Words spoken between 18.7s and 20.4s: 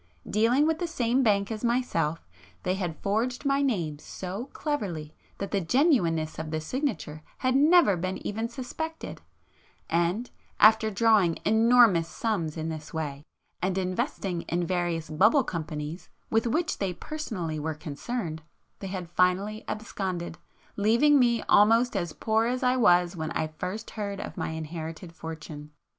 they had finally absconded,